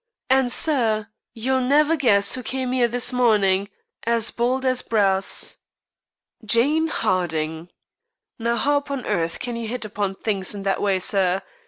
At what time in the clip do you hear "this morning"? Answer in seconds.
2.87-3.69